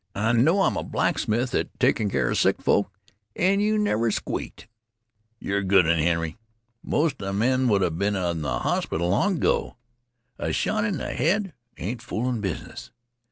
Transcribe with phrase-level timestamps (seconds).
[0.15, 2.89] "I know I'm a blacksmith at takin' keer 'a sick folks,
[3.35, 4.65] an' yeh never squeaked.
[5.39, 6.37] Yer a good un, Henry.
[6.81, 9.77] Most 'a men would a' been in th' hospital long ago.
[10.39, 12.89] A shot in th' head ain't foolin' business."